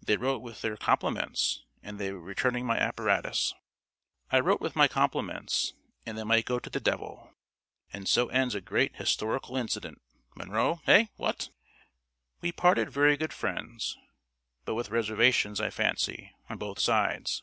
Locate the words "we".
12.40-12.52